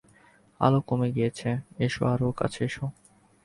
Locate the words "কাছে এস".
2.31-2.75